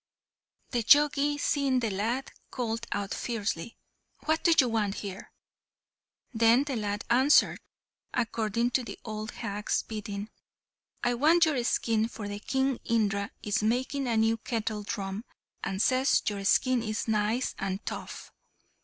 [0.71, 3.77] The Jogi, seeing the lad, called out fiercely,
[4.25, 5.31] "What do you want here?"
[6.33, 7.59] Then the lad answered,
[8.11, 10.31] according to the old hag's bidding,
[11.03, 15.23] "I want your skin, for King Indra is making a new kettle drum,
[15.63, 18.31] and says your skin is nice and tough."